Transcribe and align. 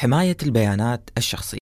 حماية 0.00 0.36
البيانات 0.42 1.10
الشخصية 1.18 1.58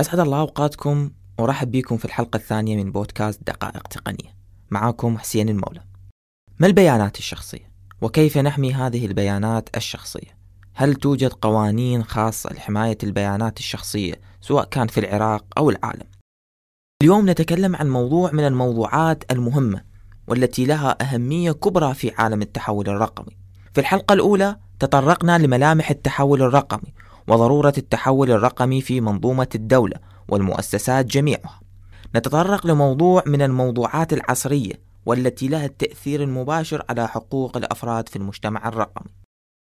أسعد 0.00 0.20
الله 0.20 0.40
أوقاتكم 0.40 1.10
ورحب 1.38 1.70
بكم 1.70 1.96
في 1.96 2.04
الحلقة 2.04 2.36
الثانية 2.36 2.84
من 2.84 2.92
بودكاست 2.92 3.40
دقائق 3.46 3.82
تقنية 3.82 4.36
معكم 4.70 5.18
حسين 5.18 5.48
المولى 5.48 5.84
ما 6.58 6.66
البيانات 6.66 7.18
الشخصية؟ 7.18 7.70
وكيف 8.00 8.38
نحمي 8.38 8.74
هذه 8.74 9.06
البيانات 9.06 9.76
الشخصية؟ 9.76 10.38
هل 10.74 10.94
توجد 10.94 11.32
قوانين 11.32 12.04
خاصة 12.04 12.52
لحماية 12.52 12.98
البيانات 13.02 13.58
الشخصية 13.58 14.20
سواء 14.40 14.64
كان 14.64 14.86
في 14.86 15.00
العراق 15.00 15.44
أو 15.58 15.70
العالم؟ 15.70 16.06
اليوم 17.02 17.30
نتكلم 17.30 17.76
عن 17.76 17.90
موضوع 17.90 18.32
من 18.32 18.46
الموضوعات 18.46 19.32
المهمة 19.32 19.84
والتي 20.28 20.64
لها 20.64 20.96
أهمية 21.02 21.52
كبرى 21.52 21.94
في 21.94 22.12
عالم 22.18 22.42
التحول 22.42 22.88
الرقمي. 22.88 23.36
في 23.74 23.80
الحلقة 23.80 24.12
الأولى 24.12 24.56
تطرقنا 24.78 25.38
لملامح 25.38 25.90
التحول 25.90 26.42
الرقمي 26.42 26.92
وضرورة 27.28 27.72
التحول 27.78 28.30
الرقمي 28.30 28.80
في 28.80 29.00
منظومة 29.00 29.48
الدولة 29.54 29.96
والمؤسسات 30.28 31.06
جميعها. 31.06 31.60
نتطرق 32.16 32.66
لموضوع 32.66 33.22
من 33.26 33.42
الموضوعات 33.42 34.12
العصرية 34.12 34.74
والتي 35.06 35.48
لها 35.48 35.66
التأثير 35.66 36.22
المباشر 36.22 36.84
على 36.88 37.08
حقوق 37.08 37.56
الأفراد 37.56 38.08
في 38.08 38.16
المجتمع 38.16 38.68
الرقمي. 38.68 39.10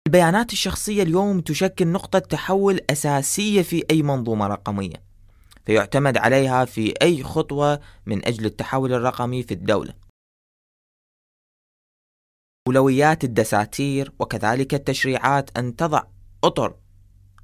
البيانات 0.07 0.53
الشخصية 0.53 1.03
اليوم 1.03 1.41
تشكل 1.41 1.89
نقطة 1.89 2.19
تحول 2.19 2.81
أساسية 2.91 3.63
في 3.63 3.85
أي 3.91 4.03
منظومة 4.03 4.47
رقمية، 4.47 5.03
فيعتمد 5.67 6.17
عليها 6.17 6.65
في 6.65 6.95
أي 7.03 7.23
خطوة 7.23 7.81
من 8.07 8.27
أجل 8.27 8.47
التحول 8.47 8.93
الرقمي 8.93 9.43
في 9.43 9.55
الدولة. 9.55 9.95
أولويات 12.69 13.25
الدساتير 13.25 14.13
وكذلك 14.19 14.75
التشريعات 14.75 15.59
أن 15.59 15.77
تضع 15.77 16.03
أطر 16.45 16.75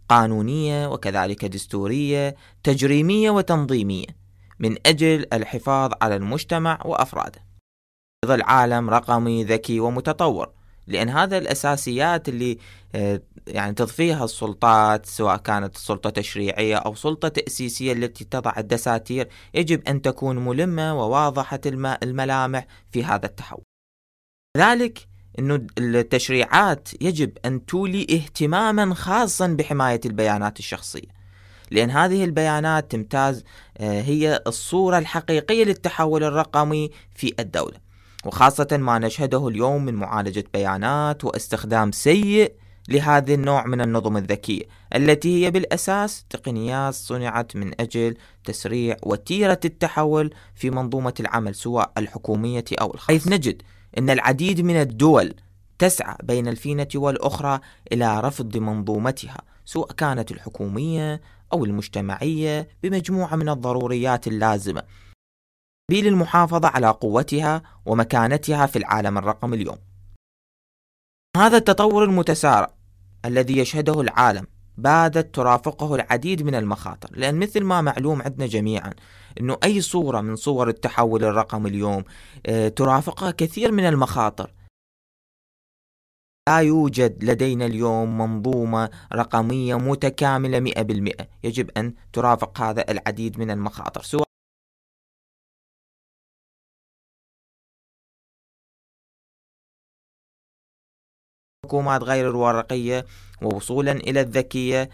قانونية 0.09 0.87
وكذلك 0.87 1.45
دستورية 1.45 2.37
تجريمية 2.63 3.31
وتنظيمية 3.31 4.07
من 4.59 4.77
أجل 4.87 5.27
الحفاظ 5.33 5.93
على 6.03 6.17
المجتمع 6.17 6.79
وأفراده. 6.85 7.45
ظل 8.27 8.43
عالم 8.43 8.91
رقمي 8.91 9.45
ذكي 9.45 9.81
ومتطور 9.81 10.53
لأن 10.87 11.09
هذا 11.09 11.39
الأساسيات 11.39 12.29
اللي 12.29 12.59
آه، 12.95 13.23
يعني 13.47 13.75
تضفيها 13.75 14.25
السلطات 14.25 15.07
سواء 15.07 15.37
كانت 15.37 15.77
سلطة 15.77 16.11
تشريعية 16.11 16.77
أو 16.77 16.95
سلطة 16.95 17.29
تأسيسية 17.29 17.93
التي 17.93 18.25
تضع 18.25 18.53
الدساتير 18.59 19.29
يجب 19.55 19.89
أن 19.89 20.03
تكون 20.03 20.39
ملمة 20.39 20.95
وواضحة 20.95 21.61
الملامح 22.03 22.67
في 22.93 23.05
هذا 23.05 23.27
التحول. 23.27 23.63
ذلك 24.59 25.09
أن 25.39 25.67
التشريعات 25.79 26.89
يجب 27.01 27.39
أن 27.45 27.67
تولي 27.67 28.03
اهتماما 28.03 28.95
خاصا 28.95 29.47
بحماية 29.47 30.01
البيانات 30.07 30.59
الشخصية. 30.59 31.15
لأن 31.71 31.91
هذه 31.91 32.25
البيانات 32.25 32.91
تمتاز 32.91 33.45
آه، 33.79 34.03
هي 34.03 34.43
الصورة 34.47 34.99
الحقيقية 34.99 35.65
للتحول 35.65 36.25
الرقمي 36.25 36.91
في 37.15 37.35
الدولة. 37.41 37.85
وخاصة 38.25 38.69
ما 38.73 38.99
نشهده 38.99 39.49
اليوم 39.49 39.85
من 39.85 39.95
معالجة 39.95 40.45
بيانات 40.55 41.25
واستخدام 41.25 41.93
سيء 41.93 42.53
لهذا 42.89 43.35
النوع 43.35 43.67
من 43.67 43.81
النظم 43.81 44.17
الذكية 44.17 44.63
التي 44.95 45.45
هي 45.45 45.51
بالأساس 45.51 46.25
تقنيات 46.31 46.95
صنعت 46.95 47.57
من 47.57 47.81
أجل 47.81 48.17
تسريع 48.45 48.97
وتيرة 49.03 49.61
التحول 49.65 50.35
في 50.55 50.71
منظومة 50.71 51.15
العمل 51.21 51.55
سواء 51.55 51.93
الحكومية 51.99 52.65
أو 52.81 52.95
الخاصة. 52.95 53.13
حيث 53.13 53.29
نجد 53.29 53.63
أن 53.99 54.11
العديد 54.11 54.61
من 54.61 54.77
الدول 54.77 55.35
تسعى 55.79 56.17
بين 56.23 56.49
الفينة 56.49 56.89
والأخرى 56.95 57.61
إلى 57.93 58.21
رفض 58.21 58.57
منظومتها 58.57 59.39
سواء 59.65 59.93
كانت 59.93 60.31
الحكومية 60.31 61.21
أو 61.53 61.65
المجتمعية 61.65 62.69
بمجموعة 62.83 63.37
من 63.37 63.49
الضروريات 63.49 64.27
اللازمة 64.27 64.83
سبيل 65.91 66.07
المحافظة 66.07 66.69
على 66.69 66.89
قوتها 66.89 67.63
ومكانتها 67.87 68.67
في 68.67 68.79
العالم 68.79 69.19
الرقمي 69.19 69.57
اليوم. 69.57 69.79
هذا 71.37 71.57
التطور 71.57 72.05
المتسارع 72.05 72.75
الذي 73.25 73.59
يشهده 73.59 74.01
العالم 74.01 74.47
بادت 74.77 75.35
ترافقه 75.35 75.95
العديد 75.95 76.43
من 76.43 76.55
المخاطر 76.55 77.11
لأن 77.13 77.35
مثل 77.39 77.65
ما 77.65 77.81
معلوم 77.81 78.23
عندنا 78.23 78.47
جميعا 78.47 78.93
أنه 79.41 79.57
أي 79.65 79.81
صورة 79.81 80.21
من 80.21 80.37
صور 80.37 80.69
التحول 80.69 81.25
الرقمي 81.25 81.71
اليوم 81.71 82.05
آه، 82.47 82.69
ترافقها 82.69 83.31
كثير 83.31 83.73
من 83.73 83.87
المخاطر. 83.87 84.53
لا 86.49 86.59
يوجد 86.59 87.25
لدينا 87.25 87.67
اليوم 87.67 88.19
منظومة 88.19 88.91
رقمية 89.13 89.75
متكاملة 89.75 90.61
100% 90.61 91.27
يجب 91.45 91.71
أن 91.77 91.95
ترافق 92.13 92.61
هذا 92.61 92.91
العديد 92.91 93.39
من 93.39 93.51
المخاطر 93.51 94.03
سواء 94.03 94.34
الحكومات 101.65 102.03
غير 102.03 102.31
الورقية 102.31 103.07
ووصولا 103.43 103.93
إلى 103.93 104.21
الذكية 104.21 104.91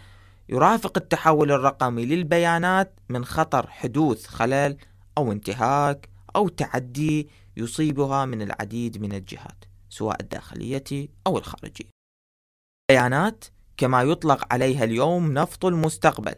يرافق 0.49 0.97
التحول 0.97 1.51
الرقمي 1.51 2.05
للبيانات 2.05 2.99
من 3.09 3.25
خطر 3.25 3.67
حدوث 3.67 4.27
خلل 4.27 4.77
أو 5.17 5.31
انتهاك 5.31 6.09
أو 6.35 6.47
تعدي 6.47 7.29
يصيبها 7.57 8.25
من 8.25 8.41
العديد 8.41 9.01
من 9.01 9.13
الجهات 9.13 9.65
سواء 9.89 10.21
الداخلية 10.21 11.07
أو 11.27 11.37
الخارجية. 11.37 11.89
البيانات 12.91 13.45
كما 13.77 14.03
يطلق 14.03 14.53
عليها 14.53 14.83
اليوم 14.83 15.33
نفط 15.33 15.65
المستقبل 15.65 16.35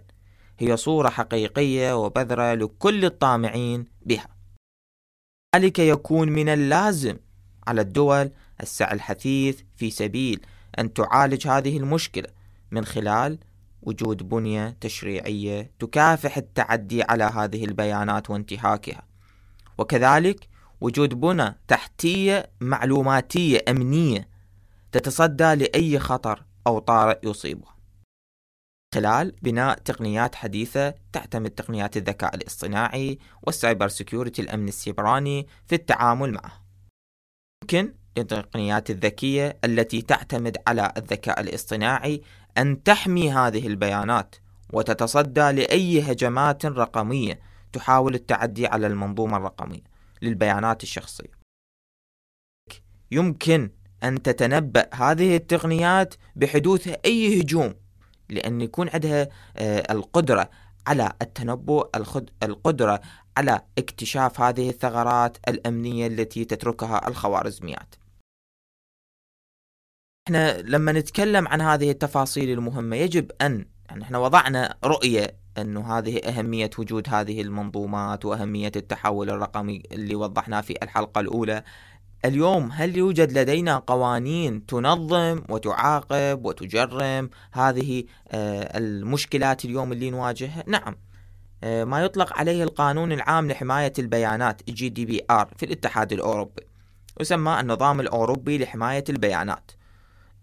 هي 0.59 0.77
صورة 0.77 1.09
حقيقية 1.09 2.05
وبذرة 2.05 2.53
لكل 2.53 3.05
الطامعين 3.05 3.85
بها. 4.05 4.27
ذلك 5.55 5.79
يكون 5.79 6.29
من 6.29 6.50
اللازم 6.50 7.17
على 7.67 7.81
الدول 7.81 8.31
السعي 8.63 8.94
الحثيث 8.94 9.62
في 9.75 9.91
سبيل 9.91 10.46
أن 10.79 10.94
تعالج 10.94 11.47
هذه 11.47 11.78
المشكلة 11.78 12.28
من 12.72 12.85
خلال 12.85 13.40
وجود 13.81 14.29
بنية 14.29 14.78
تشريعية 14.81 15.72
تكافح 15.79 16.38
التعدي 16.38 17.03
على 17.03 17.24
هذه 17.24 17.66
البيانات 17.66 18.29
وانتهاكها. 18.29 19.01
وكذلك 19.78 20.47
وجود 20.81 21.13
بنى 21.13 21.56
تحتية 21.68 22.51
معلوماتية 22.62 23.59
أمنية 23.69 24.29
تتصدى 24.91 25.56
لأي 25.56 26.00
خطر 26.00 26.44
أو 26.68 26.80
طارئ 26.80 27.19
يصيبها 27.24 27.74
خلال 28.94 29.35
بناء 29.41 29.78
تقنيات 29.78 30.35
حديثة 30.35 30.94
تعتمد 31.13 31.50
تقنيات 31.50 31.97
الذكاء 31.97 32.35
الاصطناعي 32.35 33.19
وال 33.44 33.56
cyber 33.56 33.88
security 33.88 34.41
الأمن 34.41 34.68
السيبراني 34.68 35.47
في 35.68 35.75
التعامل 35.75 36.31
معه. 36.31 36.62
يمكن 37.63 37.94
للتقنيات 38.18 38.90
الذكية 38.90 39.57
التي 39.63 40.01
تعتمد 40.01 40.57
على 40.68 40.94
الذكاء 40.97 41.41
الاصطناعي 41.41 42.22
أن 42.57 42.84
تحمي 42.84 43.31
هذه 43.31 43.68
البيانات 43.68 44.35
وتتصدى 44.74 45.51
لأي 45.51 46.01
هجمات 46.01 46.66
رقمية 46.66 47.40
تحاول 47.74 48.16
التعدي 48.16 48.68
على 48.68 48.88
المنظومة 48.88 49.38
الرقمية 49.38 49.84
للبيانات 50.22 50.84
الشخصية. 50.84 51.31
يمكن 53.12 53.69
أن 54.03 54.22
تتنبأ 54.22 54.90
هذه 54.94 55.35
التقنيات 55.35 56.16
بحدوث 56.35 56.95
أي 57.06 57.41
هجوم 57.41 57.74
لأن 58.30 58.62
يكون 58.62 58.90
عندها 58.94 59.30
آه، 59.57 59.94
القدرة 59.94 60.50
على 60.88 61.13
التنبؤ 61.21 61.89
القدرة 62.44 63.01
على 63.38 63.61
اكتشاف 63.77 64.41
هذه 64.41 64.69
الثغرات 64.69 65.38
الأمنية 65.47 66.07
التي 66.07 66.45
تتركها 66.45 67.07
الخوارزميات. 67.07 67.95
إحنا 70.27 70.61
لما 70.61 70.91
نتكلم 70.91 71.47
عن 71.47 71.61
هذه 71.61 71.91
التفاصيل 71.91 72.49
المهمة 72.49 72.95
يجب 72.95 73.31
أن 73.41 73.66
يعني 73.89 74.03
إحنا 74.03 74.17
وضعنا 74.17 74.77
رؤية 74.83 75.35
أنه 75.57 75.97
هذه 75.97 76.18
أهمية 76.18 76.69
وجود 76.80 77.09
هذه 77.09 77.41
المنظومات 77.41 78.25
وأهمية 78.25 78.71
التحول 78.75 79.29
الرقمي 79.29 79.83
اللي 79.91 80.15
وضحناه 80.15 80.62
في 80.62 80.83
الحلقة 80.83 81.21
الأولى. 81.21 81.63
اليوم 82.25 82.72
هل 82.72 82.98
يوجد 82.98 83.38
لدينا 83.38 83.78
قوانين 83.78 84.66
تنظم 84.66 85.42
وتعاقب 85.50 86.46
وتجرم 86.46 87.30
هذه 87.52 88.04
آه، 88.31 88.78
المشكلات 88.78 89.66
اليوم 89.66 89.92
اللي 89.92 90.10
نواجهها؟ 90.10 90.64
نعم. 90.68 90.96
آه، 91.64 91.84
ما 91.84 92.04
يطلق 92.04 92.38
عليه 92.38 92.64
القانون 92.64 93.12
العام 93.12 93.48
لحماية 93.48 93.94
البيانات 94.00 94.62
GDPR 94.69 95.50
في 95.58 95.66
الاتحاد 95.66 96.14
الأوروبي. 96.14 96.64
يسمى 97.22 97.60
النظام 97.60 98.00
الأوروبي 98.00 98.58
لحماية 98.58 99.04
البيانات. 99.10 99.72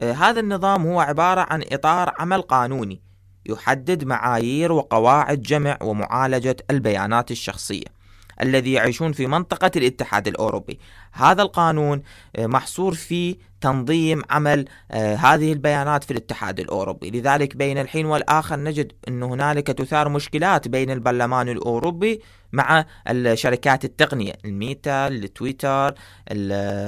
آه، 0.03 0.12
هذا 0.12 0.41
النظام 0.41 0.87
هو 0.87 1.00
عبارة 1.00 1.47
عن 1.50 1.65
إطار 1.73 2.15
عمل 2.19 2.43
قانوني 2.43 3.03
يحدد 3.47 4.05
معايير 4.05 4.73
وقواعد 4.73 5.43
جمع 5.43 5.79
ومعالجة 5.82 6.56
البيانات 6.71 7.31
الشخصية. 7.31 8.00
الذي 8.42 8.72
يعيشون 8.72 9.12
في 9.12 9.26
منطقة 9.26 9.70
الاتحاد 9.76 10.28
الأوروبي. 10.28 10.78
هذا 11.12 11.42
القانون 11.42 12.02
آه، 12.37 12.46
محصور 12.46 12.94
في 12.94 13.37
تنظيم 13.60 14.22
عمل 14.31 14.64
آه، 14.90 15.14
هذه 15.14 15.52
البيانات 15.52 16.04
في 16.04 16.10
الاتحاد 16.10 16.60
الأوروبي. 16.60 17.10
لذلك 17.10 17.56
بين 17.56 17.78
الحين 17.78 18.06
والآخر 18.06 18.56
نجد 18.56 18.92
أن 19.08 19.22
هنالك 19.22 19.66
تثار 19.66 20.08
مشكلات 20.08 20.69
بين 20.69 20.90
البرلمان 20.90 21.48
الأوروبي 21.48 22.20
مع 22.52 22.84
الشركات 23.08 23.84
التقنية 23.84 24.32
الميتا 24.44 25.08
التويتر 25.08 25.94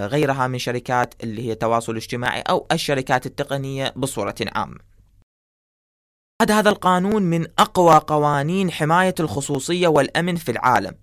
غيرها 0.07 0.47
من 0.47 0.59
شركات 0.59 1.15
اللي 1.23 1.49
هي 1.49 1.55
تواصل 1.55 1.97
اجتماعي 1.97 2.41
أو 2.41 2.67
الشركات 2.73 3.27
التقنية 3.27 3.93
بصورة 3.97 4.35
عامة. 4.55 4.93
هذا 6.51 6.71
القانون 6.71 7.23
من 7.23 7.47
أقوى 7.59 7.95
قوانين 7.95 8.71
حماية 8.71 9.15
الخصوصية 9.21 9.89
والأمن 9.89 10.37
في 10.37 10.51
العالم. 10.51 11.02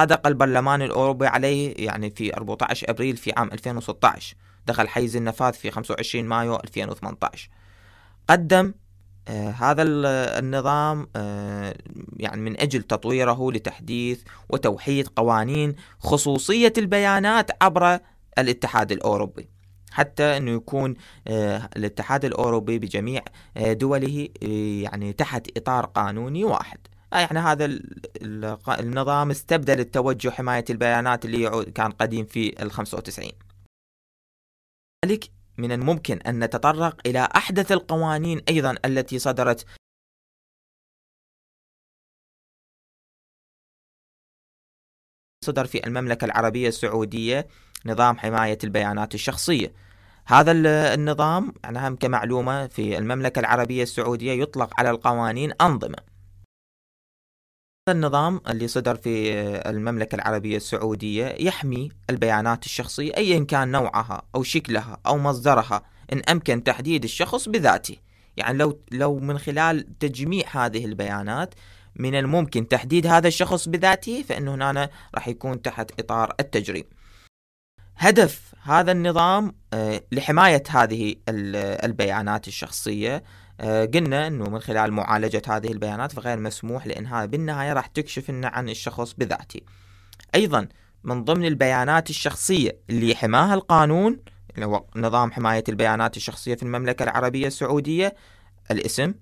صادق 0.00 0.26
البرلمان 0.26 0.82
الأوروبي 0.82 1.26
عليه 1.26 1.74
يعني 1.78 2.10
في 2.10 2.36
14 2.36 2.90
أبريل 2.90 3.16
في 3.16 3.32
عام 3.36 3.50
2016 3.52 4.36
دخل 4.66 4.88
حيز 4.88 5.16
النفاذ 5.16 5.52
في 5.52 5.70
25 5.70 6.24
مايو 6.24 6.56
2018 6.56 7.48
قدم 8.28 8.74
آه 9.28 9.50
هذا 9.50 9.82
النظام 10.38 11.08
آه 11.16 11.74
يعني 12.16 12.40
من 12.40 12.60
أجل 12.60 12.82
تطويره 12.82 13.52
لتحديث 13.52 14.22
وتوحيد 14.48 15.08
قوانين 15.08 15.74
خصوصية 15.98 16.72
البيانات 16.78 17.62
عبر 17.62 17.98
الاتحاد 18.38 18.92
الأوروبي. 18.92 19.48
حتى 19.90 20.36
إنه 20.36 20.50
يكون 20.50 20.94
آه، 21.26 21.68
الاتحاد 21.76 22.24
الأوروبي 22.24 22.78
بجميع 22.78 23.22
دوله 23.56 24.28
يعني 24.82 25.12
تحت 25.12 25.46
إطار 25.56 25.86
قانوني 25.86 26.44
واحد. 26.44 26.78
يعني 27.12 27.38
هذا 27.38 27.78
النظام 28.80 29.30
استبدل 29.30 29.80
التوجه 29.80 30.30
حماية 30.30 30.64
البيانات 30.70 31.24
اللي 31.24 31.64
كان 31.64 31.92
قديم 31.92 32.24
في 32.24 32.62
ال 32.62 32.70
95 32.70 33.30
لذلك 35.04 35.30
من 35.58 35.72
الممكن 35.72 36.18
أن 36.18 36.44
نتطرق 36.44 37.00
إلى 37.06 37.28
أحدث 37.36 37.72
القوانين 37.72 38.40
أيضا 38.48 38.74
التي 38.84 39.18
صدرت 39.18 39.66
صدر 45.44 45.66
في 45.66 45.86
المملكة 45.86 46.24
العربية 46.24 46.68
السعودية 46.68 47.48
نظام 47.86 48.18
حماية 48.18 48.58
البيانات 48.64 49.14
الشخصية. 49.14 49.72
هذا 50.26 50.52
النظام 50.94 51.54
يعني 51.64 51.78
هم 51.88 51.96
كمعلومة 51.96 52.66
في 52.66 52.98
المملكة 52.98 53.38
العربية 53.40 53.82
السعودية 53.82 54.32
يطلق 54.42 54.80
على 54.80 54.90
القوانين 54.90 55.52
أنظمة. 55.60 56.07
النظام 57.92 58.40
اللي 58.48 58.68
صدر 58.68 58.94
في 58.94 59.32
المملكة 59.68 60.14
العربية 60.14 60.56
السعودية 60.56 61.26
يحمي 61.26 61.88
البيانات 62.10 62.64
الشخصية 62.64 63.16
أيا 63.16 63.44
كان 63.44 63.70
نوعها 63.70 64.22
أو 64.34 64.42
شكلها 64.42 64.98
أو 65.06 65.18
مصدرها 65.18 65.82
إن 66.12 66.22
أمكن 66.30 66.64
تحديد 66.64 67.04
الشخص 67.04 67.48
بذاته. 67.48 67.96
يعني 68.36 68.58
لو 68.58 68.80
لو 68.92 69.18
من 69.18 69.38
خلال 69.38 69.98
تجميع 69.98 70.44
هذه 70.50 70.84
البيانات 70.84 71.54
من 71.96 72.14
الممكن 72.14 72.68
تحديد 72.68 73.06
هذا 73.06 73.28
الشخص 73.28 73.68
بذاته 73.68 74.24
فإنه 74.28 74.54
هنا 74.54 74.90
راح 75.14 75.28
يكون 75.28 75.62
تحت 75.62 76.00
إطار 76.00 76.34
التجريم. 76.40 76.84
هدف 77.96 78.54
هذا 78.62 78.92
النظام 78.92 79.54
آه، 79.72 80.02
لحماية 80.12 80.62
هذه 80.68 81.14
البيانات 81.28 82.48
الشخصية 82.48 83.16
آه، 83.16 83.22
قلنا 83.60 84.26
إنه 84.26 84.44
من 84.44 84.60
خلال 84.60 84.92
معالجة 84.92 85.42
هذه 85.48 85.72
البيانات 85.72 86.12
فغير 86.12 86.38
مسموح 86.38 86.86
لانها 86.86 87.24
بالنهاية 87.24 87.72
راح 87.72 87.86
تكشف 87.86 88.30
لنا 88.30 88.48
عن 88.48 88.68
الشخص 88.68 89.12
بذاته. 89.12 89.60
أيضا 90.34 90.68
من 91.04 91.24
ضمن 91.24 91.44
البيانات 91.44 92.10
الشخصية 92.10 92.78
اللي 92.90 93.14
حماها 93.14 93.54
القانون 93.54 94.20
اللي 94.54 94.66
هو 94.66 94.84
نظام 94.96 95.32
حماية 95.32 95.64
البيانات 95.68 96.16
الشخصية 96.16 96.54
في 96.54 96.62
المملكة 96.62 97.02
العربية 97.02 97.46
السعودية 97.46 98.14
الاسم 98.70 99.14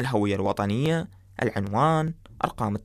الهوية 0.00 0.34
الوطنية 0.34 1.08
العنوان 1.42 2.14
أرقام 2.44 2.76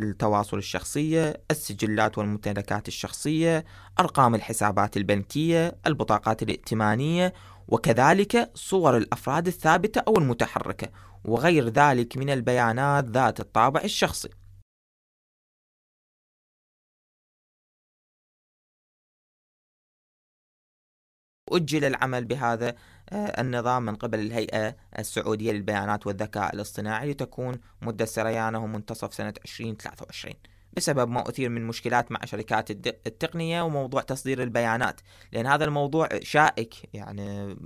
التواصل 0.00 0.58
الشخصية 0.58 1.40
السجلات 1.50 2.18
والممتلكات 2.18 2.88
الشخصية 2.88 3.64
أرقام 4.00 4.34
الحسابات 4.34 4.96
البنكية 4.96 5.76
البطاقات 5.86 6.42
الائتمانية 6.42 7.32
وكذلك 7.68 8.50
صور 8.54 8.96
الأفراد 8.96 9.46
الثابتة 9.46 10.02
أو 10.08 10.18
المتحركة 10.18 10.88
وغير 11.24 11.68
ذلك 11.68 12.16
من 12.16 12.30
البيانات 12.30 13.04
ذات 13.04 13.40
الطابع 13.40 13.80
الشخصي. 13.80 14.28
أجل 21.52 21.84
العمل 21.84 22.24
بهذا 22.24 22.74
آه، 23.12 23.40
النظام 23.40 23.82
من 23.82 23.96
قبل 23.96 24.20
الهيئة 24.20 24.76
السعودية 24.98 25.52
للبيانات 25.52 26.06
والذكاء 26.06 26.54
الاصطناعي 26.54 27.10
لتكون 27.10 27.60
مدة 27.82 28.04
سريانه 28.04 28.66
منتصف 28.66 29.14
سنة 29.14 29.34
2023 29.44 30.34
بسبب 30.76 31.08
ما 31.08 31.28
أثير 31.28 31.48
من 31.48 31.66
مشكلات 31.66 32.12
مع 32.12 32.24
شركات 32.24 32.70
التقنية 33.06 33.62
وموضوع 33.62 34.02
تصدير 34.02 34.42
البيانات. 34.42 35.00
لأن 35.32 35.46
هذا 35.46 35.64
الموضوع 35.64 36.08
شائك 36.22 36.74
يعني 36.94 37.56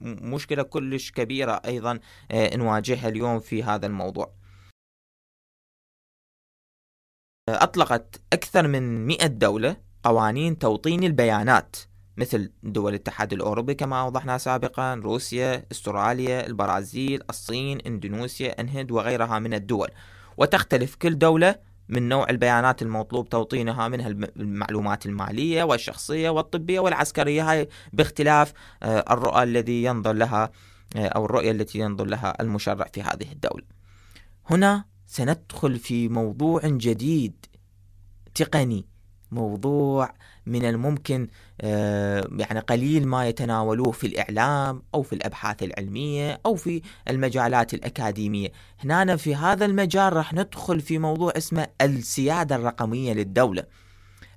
مشكلة 0.00 0.62
كلش 0.62 1.10
كبيرة 1.10 1.60
أيضا 1.64 1.98
آه، 2.30 2.56
نواجهها 2.56 3.08
اليوم 3.08 3.40
في 3.40 3.62
هذا 3.62 3.86
الموضوع. 3.86 4.32
أطلقت 7.48 8.20
أكثر 8.32 8.68
من 8.68 9.06
100 9.06 9.26
دولة 9.26 9.76
قوانين 10.04 10.58
توطين 10.58 11.04
البيانات 11.04 11.76
مثل 12.16 12.52
دول 12.62 12.90
الاتحاد 12.94 13.32
الأوروبي 13.32 13.74
كما 13.74 14.00
أوضحنا 14.00 14.38
سابقا 14.38 14.94
روسيا 14.94 15.66
أستراليا 15.72 16.46
البرازيل 16.46 17.22
الصين 17.30 17.80
إندونيسيا 17.80 18.60
الهند 18.60 18.90
وغيرها 18.90 19.38
من 19.38 19.54
الدول. 19.54 19.90
وتختلف 20.36 20.94
كل 20.94 21.18
دولة 21.18 21.54
من 21.88 22.08
نوع 22.08 22.30
البيانات 22.30 22.82
المطلوب 22.82 23.28
توطينها 23.28 23.88
منها 23.88 24.08
المعلومات 24.36 25.06
المالية 25.06 25.62
والشخصية 25.62 26.30
والطبية 26.30 26.80
والعسكرية. 26.80 27.50
هاي 27.50 27.68
باختلاف 27.92 28.52
آه، 28.82 29.04
الرؤى 29.10 29.42
الذي 29.42 29.84
ينظر 29.84 30.12
لها 30.12 30.50
آه، 30.96 31.06
أو 31.06 31.24
الرؤية 31.24 31.50
التي 31.50 31.78
ينظر 31.78 32.04
لها 32.04 32.42
المشرع 32.42 32.86
في 32.92 33.02
هذه 33.02 33.32
الدولة. 33.32 33.64
هنا 34.50 34.84
سندخل 35.06 35.78
في 35.78 36.08
موضوع 36.08 36.60
جديد 36.64 37.46
تقني 38.34 38.86
موضوع 39.30 40.14
من 40.46 40.64
الممكن 40.64 41.28
آه، 41.60 42.28
يعني 42.38 42.60
قليل 42.60 43.08
ما 43.08 43.28
يتناولوه 43.28 43.92
في 43.92 44.06
الإعلام 44.06 44.82
أو 44.94 45.02
في 45.02 45.12
الأبحاث 45.12 45.62
العلمية 45.62 46.40
أو 46.46 46.54
في 46.54 46.82
المجالات 47.10 47.74
الأكاديمية. 47.74 48.48
هنا 48.84 49.16
في 49.16 49.34
هذا 49.34 49.64
المجال 49.64 50.12
راح 50.12 50.34
ندخل 50.34 50.80
في 50.80 50.98
موضوع 50.98 51.32
اسمه 51.36 51.66
السيادة 51.80 52.56
الرقمية 52.56 53.12
للدولة. 53.12 53.64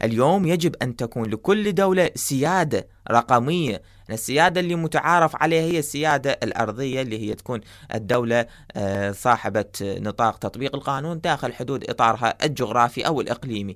اليوم 0.03 0.45
يجب 0.45 0.75
أن 0.81 0.95
تكون 0.95 1.29
لكل 1.29 1.74
دولة 1.74 2.10
سيادة 2.15 2.88
رقمية. 3.12 3.81
السيادة 4.10 4.62
اللي 4.62 4.75
متعارف 4.75 5.36
عليها 5.36 5.62
هي 5.62 5.79
السيادة 5.79 6.39
الأرضية 6.43 7.01
اللي 7.01 7.29
هي 7.29 7.34
تكون 7.34 7.62
الدولة 7.95 8.45
آه، 8.75 9.12
صاحبة 9.12 9.65
نطاق 9.81 10.38
تطبيق 10.38 10.75
القانون 10.75 11.19
داخل 11.22 11.53
حدود 11.53 11.89
إطارها 11.89 12.45
الجغرافي 12.45 13.07
أو 13.07 13.22
الإقليمي. 13.22 13.75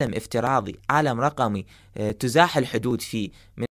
عالم 0.00 0.14
افتراضي 0.14 0.80
عالم 0.90 1.20
رقمي 1.20 1.66
آه، 1.96 2.10
تزاح 2.10 2.56
الحدود 2.56 3.00
فيه. 3.00 3.30
من 3.56 3.66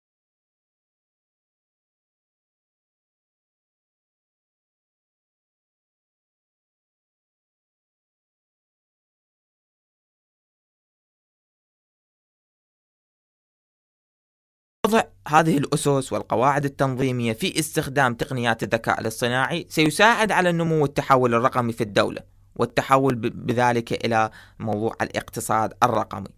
وضع 14.85 15.03
هذه 15.27 15.57
الأسس 15.57 16.13
والقواعد 16.13 16.65
التنظيمية 16.65 17.33
في 17.33 17.59
استخدام 17.59 18.13
تقنيات 18.15 18.63
الذكاء 18.63 19.01
الاصطناعي 19.01 19.65
سيساعد 19.69 20.31
على 20.31 20.49
النمو 20.49 20.81
والتحول 20.81 21.33
الرقمي 21.33 21.73
في 21.73 21.81
الدولة. 21.81 22.34
والتحول 22.55 23.15
بذلك 23.15 24.05
إلى 24.05 24.29
موضوع 24.59 24.95
الاقتصاد 25.01 25.73
الرقمي. 25.83 26.29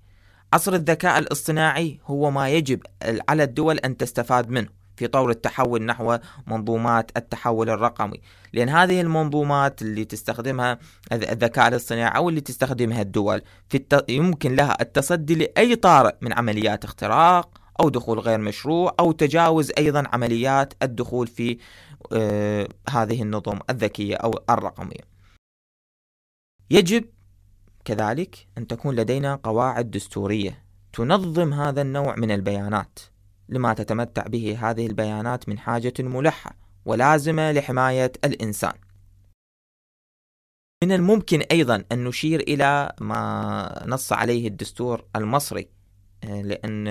عصر 0.54 0.74
الذكاء 0.74 1.20
الاصطناعي 1.20 2.00
هو 2.06 2.32
ما 2.32 2.50
يجب 2.50 2.80
على 3.30 3.44
الدول 3.44 3.78
أن 3.78 3.98
تستفاد 3.98 4.50
منه 4.50 4.78
في 4.96 5.08
طور 5.08 5.30
التحول 5.30 5.84
نحو 5.84 6.18
منظومات 6.48 7.12
التحول 7.18 7.70
الرقمي. 7.70 8.22
لأن 8.54 8.70
هذه 8.70 9.02
المنظومات 9.02 9.82
اللي 9.82 10.06
تستخدمها 10.06 10.80
الذكاء 11.12 11.68
الاصطناعي 11.68 12.18
أو 12.18 12.30
اللي 12.30 12.42
تستخدمها 12.42 13.02
الدول 13.02 13.42
في 13.70 13.78
الت... 13.78 14.06
يمكن 14.10 14.56
لها 14.56 14.78
التصدي 14.82 15.36
لأي 15.36 15.76
طارئ 15.76 16.16
من 16.22 16.34
عمليات 16.34 16.84
اختراق 16.84 17.50
أو 17.80 17.90
دخول 17.90 18.20
غير 18.20 18.38
مشروع 18.38 18.96
أو 19.00 19.12
تجاوز 19.12 19.72
أيضا 19.78 20.04
عمليات 20.14 20.74
الدخول 20.84 21.28
في 21.28 21.58
آه 22.14 22.68
هذه 22.90 23.22
النظم 23.22 23.60
الذكية 23.70 24.16
أو 24.16 24.40
الرقمية. 24.50 25.17
يجب 26.70 27.06
كذلك 27.86 28.48
أن 28.58 28.68
تكون 28.68 28.96
لدينا 28.96 29.36
قواعد 29.36 29.92
دستورية 29.92 30.64
تنظم 30.94 31.54
هذا 31.54 31.82
النوع 31.82 32.16
من 32.16 32.32
البيانات 32.32 33.00
لما 33.50 33.74
تتمتع 33.74 34.24
به 34.28 34.58
هذه 34.62 34.88
البيانات 34.88 35.50
من 35.50 35.60
حاجة 35.60 35.94
ملحة 36.00 36.56
ولازمة 36.86 37.52
لحماية 37.52 38.12
الإنسان. 38.26 38.74
من 40.84 40.92
الممكن 40.92 41.42
أيضا 41.42 41.84
أن 41.92 42.04
نشير 42.04 42.40
إلى 42.40 42.94
ما 43.02 43.84
نص 43.88 44.14
عليه 44.14 44.48
الدستور 44.48 45.06
المصري 45.16 45.68
آه، 46.24 46.42
لأن 46.42 46.84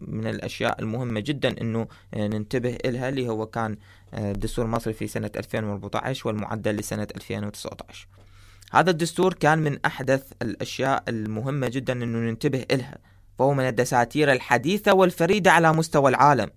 من 0.00 0.26
الأشياء 0.26 0.80
المهمة 0.80 1.20
جدا 1.20 1.60
أنه 1.60 1.88
ننتبه 2.14 2.78
إلها 2.84 3.08
اللي 3.08 3.28
هو 3.28 3.46
كان 3.46 3.76
الدستور 4.14 4.64
آه، 4.64 4.68
المصري 4.68 4.92
في 4.92 5.06
سنة 5.06 5.30
2014 5.36 6.28
والمعدل 6.28 6.76
لسنة 6.76 7.08
2019 7.16 8.08
هذا 8.76 8.90
الدستور 8.90 9.34
كان 9.34 9.58
من 9.58 9.78
أحدث 9.84 10.32
الأشياء 10.42 11.04
المهمة 11.08 11.68
جدا 11.68 11.92
أنه 11.92 12.18
ننتبه 12.18 12.66
إلها 12.70 12.98
فهو 13.38 13.54
من 13.54 13.68
الدساتير 13.68 14.32
الحديثة 14.32 14.94
والفريدة 14.94 15.52
على 15.52 15.72
مستوى 15.72 16.10
العالم. 16.10 16.50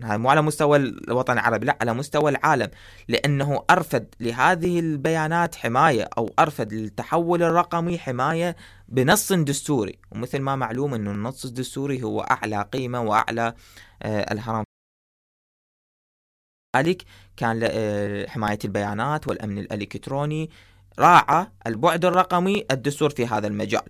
مو 0.00 0.30
على 0.30 0.42
مستوى 0.42 0.76
الوطن 0.76 1.32
العربي 1.32 1.66
لا 1.66 1.78
على 1.80 1.94
مستوى 1.94 2.30
العالم 2.30 2.68
لأنه 3.08 3.64
أرفد 3.70 4.14
لهذه 4.20 4.80
البيانات 4.80 5.54
حماية 5.54 6.08
أو 6.18 6.30
أرفد 6.38 6.72
للتحول 6.72 7.42
الرقمي 7.42 7.98
حماية 7.98 8.56
بنص 8.88 9.32
دستوري. 9.32 9.98
ومثل 10.12 10.40
ما 10.40 10.56
معلوم 10.56 10.94
أنه 10.94 11.10
النص 11.10 11.44
الدستوري 11.44 12.02
هو 12.02 12.20
أعلى 12.20 12.62
قيمة 12.72 13.00
وأعلى 13.02 13.54
آه 14.02 14.32
الهرم. 14.32 14.64
ذلك 16.76 17.02
كان 17.36 17.60
آه، 17.62 18.26
حماية 18.26 18.58
البيانات 18.64 19.28
والأمن 19.28 19.58
الإلكتروني 19.58 20.50
راعى 20.98 21.46
البعد 21.66 22.04
الرقمي 22.04 22.64
الدستور 22.70 23.10
في 23.10 23.26
هذا 23.26 23.46
المجال. 23.46 23.88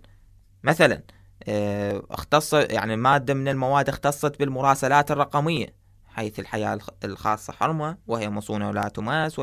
مثلا 0.65 1.03
آه، 1.49 2.03
اختص 2.11 2.55
يعني 2.55 2.97
مادة 2.97 3.35
من 3.35 3.49
المواد 3.49 3.89
اختصت 3.89 4.39
بالمراسلات 4.39 5.11
الرقمية 5.11 5.79
حيث 6.09 6.41
الحياة 6.41 6.79
الخاصة 7.05 7.53
حرمة 7.53 7.99
وهي 8.07 8.31
مصونة 8.31 8.69
ولا 8.69 8.89
تماس 8.89 9.41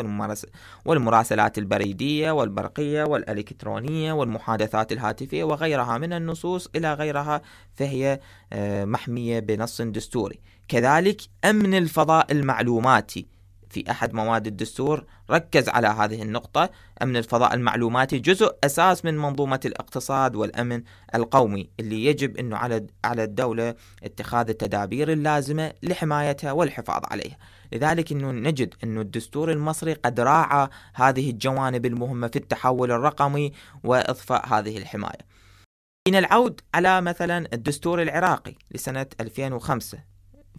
والمراسلات 0.86 1.58
البريدية 1.58 2.32
والبرقية 2.32 3.04
والإلكترونية 3.04 4.14
والمحادثات 4.14 4.92
الهاتفية 4.92 5.44
وغيرها 5.44 5.98
من 5.98 6.14
النصوص 6.14 6.70
إلى 6.76 6.94
غيرها 6.94 7.42
فهي 7.74 8.20
آه، 8.54 8.86
محمية 8.86 9.40
بنص 9.40 9.82
دستوري. 9.82 10.40
كذلك 10.68 11.22
أمن 11.46 11.74
الفضاء 11.74 12.32
المعلوماتي. 12.32 13.28
في 13.70 13.92
أحد 13.92 14.14
مواد 14.14 14.48
الدستور 14.48 15.06
ركز 15.32 15.70
على 15.70 15.88
هذه 15.88 16.22
النقطة. 16.22 16.70
أمن 17.02 17.18
الفضاء 17.18 17.54
المعلوماتي 17.54 18.20
جزء 18.20 18.56
أساس 18.64 19.06
من 19.06 19.18
منظومة 19.18 19.60
الاقتصاد 19.66 20.36
والأمن 20.36 20.84
القومي 21.16 21.70
اللي 21.80 22.06
يجب 22.06 22.38
أنه 22.38 22.58
على 22.58 22.88
على 23.04 23.24
الدولة 23.24 23.76
اتخاذ 24.04 24.50
التدابير 24.50 25.12
اللازمة 25.12 25.74
لحمايتها 25.84 26.52
والحفاظ 26.52 27.02
عليها. 27.06 27.38
لذلك 27.74 28.12
أنه 28.12 28.32
نجد 28.32 28.74
أنه 28.84 29.02
الدستور 29.02 29.52
المصري 29.52 29.94
قد 29.94 30.20
راعى 30.20 30.68
هذه 30.94 31.30
الجوانب 31.30 31.86
المهمة 31.86 32.28
في 32.28 32.36
التحول 32.36 32.92
الرقمي 32.92 33.52
وإضفاء 33.84 34.48
هذه 34.48 34.78
الحماية. 34.78 35.36
من 36.08 36.16
العود 36.16 36.62
على 36.74 37.02
مثلا 37.02 37.48
الدستور 37.54 38.02
العراقي 38.02 38.56
لسنة 38.72 39.06
2005 39.20 39.98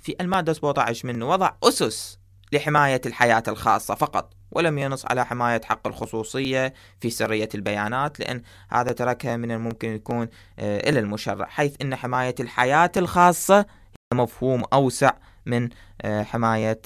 في 0.00 0.16
المادة 0.20 0.52
17 0.52 1.08
منه 1.08 1.28
وضع 1.28 1.52
أسس 1.62 2.18
لحماية 2.52 3.00
الحياة 3.06 3.42
الخاصة 3.48 3.94
فقط 3.94 4.32
ولم 4.50 4.78
ينص 4.78 5.06
على 5.06 5.26
حماية 5.26 5.60
حق 5.64 5.86
الخصوصية 5.86 6.74
في 7.00 7.10
سرية 7.10 7.48
البيانات 7.54 8.20
لأن 8.20 8.42
هذا 8.70 8.92
تركها 8.92 9.36
من 9.36 9.50
الممكن 9.50 9.88
يكون 9.88 10.28
آه، 10.58 10.90
إلى 10.90 11.00
المشرع 11.00 11.46
حيث 11.46 11.76
أن 11.82 11.96
حماية 11.96 12.34
الحياة 12.40 12.92
الخاصة 12.96 13.66
مفهوم 14.14 14.62
أوسع 14.72 15.12
من 15.46 15.68
آه، 16.02 16.22
حماية 16.22 16.82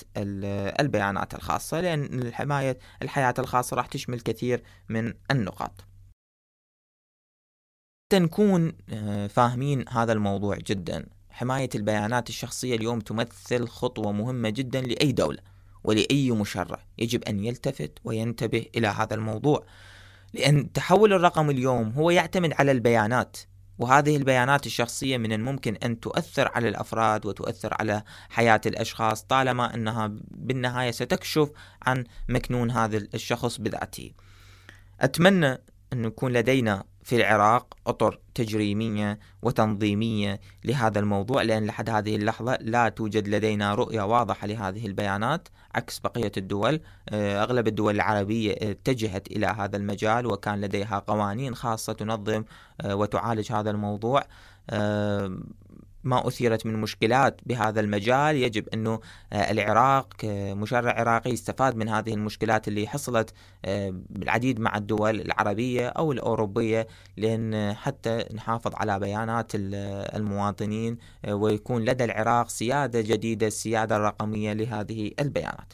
البيانات 0.81 1.35
الخاصة 1.35 1.81
لأن 1.81 2.35
حماية 2.35 2.79
الحياة 3.03 3.35
الخاصة 3.39 3.77
راح 3.77 3.87
تشمل 3.87 4.21
كثير 4.21 4.63
من 4.89 5.15
النقاط. 5.31 5.85
نكون 8.15 8.73
آه، 8.93 9.27
فاهمين 9.27 9.85
هذا 9.89 10.13
الموضوع 10.13 10.57
جدا. 10.57 11.07
حماية 11.31 11.69
البيانات 11.75 12.29
الشخصية 12.29 12.77
اليوم 12.77 13.01
تمثل 13.01 13.69
خطوة 13.69 14.13
مهمة 14.13 14.51
جدا 14.51 14.81
لأي 14.81 15.13
دولة 15.13 15.39
ولأي 15.85 16.31
مشرع. 16.31 16.85
يجب 16.99 17.25
أن 17.25 17.45
يلتفت 17.45 17.99
وينتبه 18.05 18.67
إلى 18.77 18.89
هذا 18.89 19.15
الموضوع 19.15 19.65
لأن 20.33 20.59
التحول 20.59 21.13
الرقمي 21.13 21.53
اليوم 21.53 21.91
هو 21.91 22.11
يعتمد 22.11 22.53
على 22.53 22.73
البيانات 22.73 23.37
وهذه 23.79 24.17
البيانات 24.17 24.67
الشخصية 24.67 25.17
من 25.17 25.33
الممكن 25.33 25.77
أن 25.77 26.01
تؤثر 26.01 26.51
على 26.55 26.69
الأفراد 26.69 27.27
وتؤثر 27.27 27.77
على 27.81 28.03
حياة 28.31 28.61
الأشخاص 28.67 29.23
طالما 29.23 29.75
أنها 29.75 30.11
بالنهاية 30.31 30.91
ستكشف 30.91 31.51
عن 31.83 32.05
مكنون 32.29 32.71
هذا 32.71 32.97
الشخص 32.97 33.61
بذاته. 33.61 34.13
أتمنى 35.01 35.59
أن 35.93 36.05
يكون 36.05 36.33
لدينا 36.33 36.85
في 37.03 37.17
العراق 37.17 37.77
أطر 37.87 38.19
تجريمية 38.35 39.19
وتنظيمية 39.43 40.41
لهذا 40.65 40.99
الموضوع 40.99 41.43
لأن 41.43 41.67
لحد 41.67 41.91
هذه 41.91 42.17
اللحظة 42.17 42.59
لا 42.61 42.89
توجد 42.89 43.29
لدينا 43.29 43.75
رؤية 43.75 44.03
واضحة 44.03 44.47
لهذه 44.47 44.87
البيانات 44.87 45.49
عكس 45.75 45.99
بقية 45.99 46.33
الدول. 46.37 46.81
آه، 47.09 47.43
أغلب 47.43 47.69
الدول 47.69 47.95
العربية 47.95 48.53
اتجهت 48.71 49.27
إلى 49.27 49.47
هذا 49.47 49.77
المجال 49.77 50.27
وكان 50.27 50.61
لديها 50.61 50.99
قوانين 50.99 51.55
خاصة 51.55 51.93
تنظم 51.93 52.45
آه، 52.81 52.97
وتعالج 52.97 53.53
هذا 53.53 53.71
الموضوع. 53.71 54.23
آه، 54.71 55.39
ما 56.05 56.29
أثيرت 56.29 56.67
من 56.67 56.77
مشكلات 56.77 57.41
بهذا 57.47 57.81
المجال. 57.81 58.37
يجب 58.37 58.69
أنه 58.69 59.01
آه، 59.33 59.51
العراق 59.51 60.15
كمشرع 60.19 61.01
عراقي 61.01 61.31
يستفاد 61.31 61.77
من 61.77 61.89
هذه 61.89 62.15
المشكلات 62.15 62.69
اللي 62.69 62.87
حصلت 62.87 63.35
آه، 63.65 63.91
بالعديد 64.11 64.61
مع 64.61 64.77
الدول 64.77 65.21
العربية 65.21 65.89
أو 65.89 66.13
الأوروبية 66.13 66.87
لأن 67.17 67.75
حتى 67.75 68.25
نحافظ 68.35 68.75
على 68.75 68.99
بيانات 68.99 69.53
المواطنين 69.55 70.99
آه، 71.25 71.35
ويكون 71.35 71.85
لدى 71.85 72.05
العراق 72.05 72.49
سيادة 72.49 73.01
جديدة 73.01 73.47
السيادة 73.47 73.97
الرقمية 73.97 74.53
لهذه 74.53 75.11
البيانات. 75.21 75.73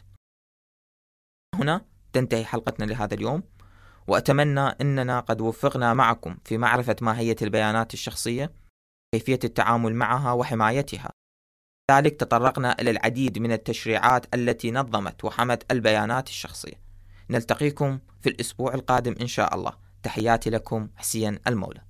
هنا 1.54 1.84
تنتهي 2.12 2.44
حلقتنا 2.44 2.84
لهذا 2.84 3.14
اليوم 3.14 3.42
وأتمنى 4.06 4.60
أننا 4.60 5.20
قد 5.20 5.40
وفقنا 5.40 5.94
معكم 5.94 6.36
في 6.44 6.58
معرفة 6.58 6.96
ماهية 7.02 7.36
البيانات 7.42 7.94
الشخصية. 7.94 8.65
كيفية 9.16 9.38
التعامل 9.44 9.94
معها 9.94 10.32
وحمايتها. 10.32 11.10
ذلك 11.90 12.20
تطرقنا 12.20 12.80
إلى 12.80 12.90
العديد 12.90 13.38
من 13.38 13.52
التشريعات 13.52 14.34
التي 14.34 14.70
نظمت 14.70 15.24
وحمت 15.24 15.72
البيانات 15.72 16.28
الشخصية. 16.28 16.80
نلتقيكم 17.30 17.98
في 18.20 18.28
الأسبوع 18.28 18.74
القادم 18.74 19.14
إن 19.20 19.26
شاء 19.26 19.54
الله. 19.54 19.72
تحياتي 20.02 20.50
لكم 20.50 20.88
حسين 20.96 21.38
المولى. 21.46 21.85